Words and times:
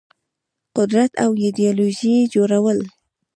قدرت 0.75 1.11
او 1.23 1.31
ایدیالوژيو 1.43 2.29
جوړول 2.33 2.79